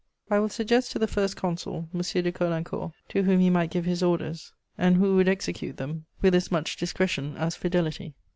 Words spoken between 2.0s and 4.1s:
de Caulaincourt, to whom he might give his